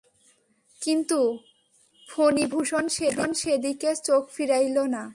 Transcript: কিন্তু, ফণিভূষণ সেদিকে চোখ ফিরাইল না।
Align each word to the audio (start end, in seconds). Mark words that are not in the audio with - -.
কিন্তু, 0.81 1.19
ফণিভূষণ 2.07 2.85
সেদিকে 3.33 3.91
চোখ 4.03 4.23
ফিরাইল 4.29 4.77
না। 4.87 5.03